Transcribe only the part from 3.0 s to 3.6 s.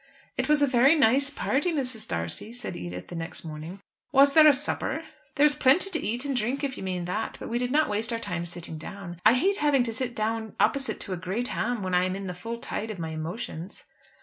the next